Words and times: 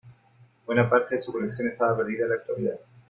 Buena 0.65 0.89
parte 0.89 1.13
de 1.13 1.21
su 1.21 1.31
colección 1.31 1.67
está 1.67 1.95
perdida 1.95 2.23
en 2.23 2.29
la 2.29 2.35
actualidad. 2.37 2.79